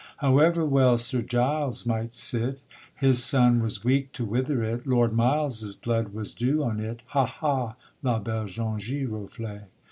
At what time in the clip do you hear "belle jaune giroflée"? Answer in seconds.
8.17-9.65